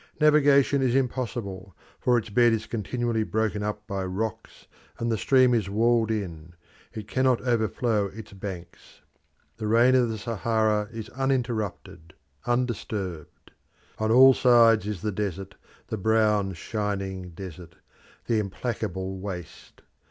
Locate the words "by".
3.85-4.03